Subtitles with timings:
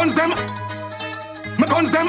[0.00, 0.30] guns them,
[1.58, 2.06] my guns them,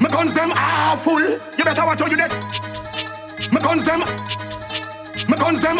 [0.00, 1.20] my guns them are full.
[1.20, 2.32] You better watch how you dead.
[3.52, 4.00] My guns them,
[5.28, 5.76] my guns them,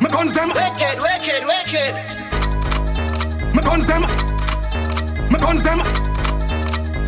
[0.00, 0.48] my guns them.
[0.48, 1.94] Wicked, wicked, wicked.
[3.54, 4.00] My guns them,
[5.30, 5.78] my guns them,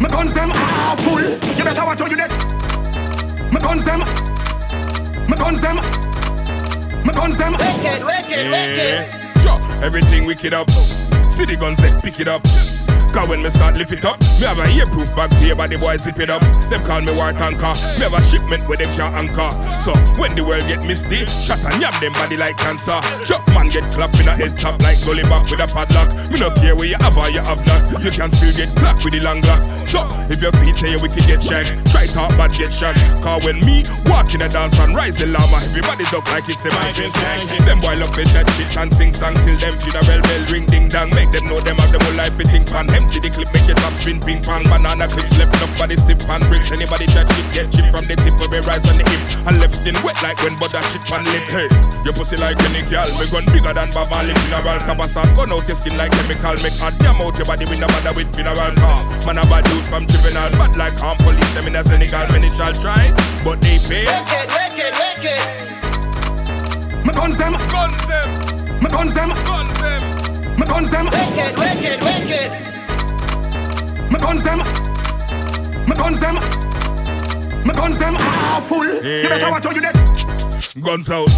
[0.03, 1.23] my guns them are full.
[1.23, 2.30] You better watch how you dead.
[3.50, 4.00] My guns them,
[5.27, 5.77] my guns them,
[7.07, 7.53] my guns them.
[7.53, 9.41] Wicked, wicked, wicked.
[9.41, 10.69] Sure, everything wicked up.
[11.33, 12.43] See the guns, they pick it up.
[13.13, 15.77] Cause when me start lift it up, me have a earproof bag here, your the
[15.77, 16.40] boy zip it up.
[16.68, 17.73] Them call me war tanker.
[18.00, 19.53] Me have a shipment where them can't anchor.
[19.85, 22.96] So when the world get misty, shut and yam them body like cancer.
[23.25, 26.09] Chop man get clapped in a head top like gully back with a padlock.
[26.32, 27.85] Me no care where you have or you have not.
[28.01, 29.61] You can still get clapped with the long lock.
[29.85, 32.94] So if your feet say you wicked get shanked, try talk bad get shot.
[33.22, 36.62] Cause when me walk in a dance and rise the llama, everybody's up like it's
[36.64, 37.41] a migrant gang.
[37.67, 41.11] Them boy love that shit and sing song till them funeral bell ring ding dong.
[41.14, 42.89] Make them know them have them whole life we think pan.
[42.92, 44.65] Empty the clip, make it top spin ping pong.
[44.69, 46.70] Banana clips left up the stiff pan bricks.
[46.73, 49.23] Anybody chat shit get chip from the tip of a rise on the hip.
[49.47, 51.45] And left skin wet like when butter shit pan lip.
[51.50, 51.69] Hey,
[52.06, 53.06] your pussy like any girl.
[53.19, 54.78] Me gun bigger than Bob Marley funeral.
[54.87, 56.56] Cabasat gun out your skin like chemical.
[56.62, 59.00] Make hard damn out your body with no matter with funeral car.
[59.27, 61.55] Man a bad dude from juvenile, bad like arm police.
[61.55, 63.11] Them in a Senegal, many shall try,
[63.45, 64.06] but they pay.
[64.06, 65.42] Wicked, wicked, wicked.
[67.05, 70.03] My guns them, Guns them, my guns them, guns them.
[70.59, 72.50] my guns them, Wicked, wicked, wicked.
[74.11, 74.59] my guns them,
[75.89, 76.34] my guns them,
[77.67, 78.84] my guns them ah, are full.
[78.84, 79.97] You better watch how you dead.
[80.83, 81.28] Guns out.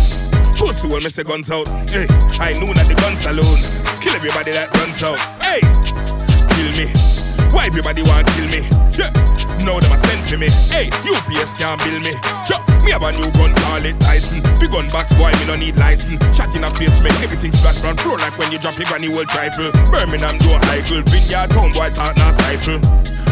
[0.57, 1.67] Pussy when me say guns out.
[1.91, 2.07] Hey,
[2.39, 3.59] I know that the gun saloon.
[4.01, 5.19] Kill everybody that runs out.
[5.43, 5.61] Hey,
[6.55, 6.93] kill me.
[7.53, 8.74] Why everybody want kill me?
[10.37, 10.49] Me.
[10.71, 12.74] Hey, UPS can't bill me.
[12.85, 14.45] Me have a new gun, call it Tyson.
[14.61, 16.21] Big gun box boy, me no need license.
[16.37, 19.09] Shot in a face, make everything splash round floor like when you drop your granny
[19.09, 19.73] old trifle.
[19.89, 22.77] Birmingham do high girl, Vineyard town boy talk not stifle.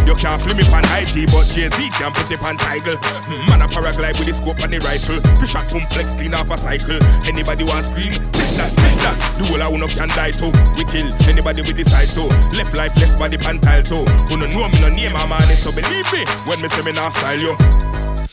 [0.08, 2.97] You can't fling me pan IG, but Jay-Z can put it pan tiger.
[2.98, 5.20] Hmm, Man a paraglide with the scope and the rifle.
[5.39, 6.98] Fish shot complex, clean off a cycle.
[7.29, 8.11] Anybody want scream?
[8.33, 9.17] Take that, take that.
[9.39, 10.51] The whole of uno can die too.
[10.74, 12.33] We kill anybody with the side toe.
[12.57, 14.08] Left life, less body pan tile too.
[14.33, 17.13] Who no know me no name man, so believe me when me say me not
[17.13, 17.52] style you.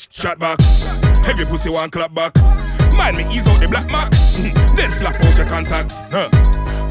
[0.07, 0.61] Shot back,
[1.25, 2.33] heavy pussy one clap back.
[2.93, 4.11] Mind me ease out the black mark.
[4.77, 6.07] then slap out your contacts.
[6.09, 6.29] Huh.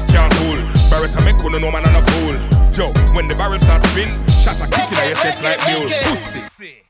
[0.09, 0.57] Can't fool.
[0.93, 2.35] Beretta make no know man and a fool.
[2.77, 5.89] Yo, when the barrel starts spin, shot a kick in your chest like mule.
[6.03, 6.88] Pussy.